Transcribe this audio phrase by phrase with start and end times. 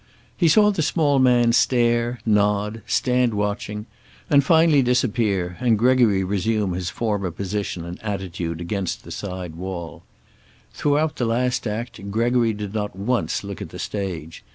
[0.35, 3.85] He saw the small man stare, nod, stand watching,
[4.31, 10.01] and finally disappear, and Gregory resume his former position and attitude against the side wall.
[10.73, 14.43] Throughout the last act Gregory did not once look at the stage.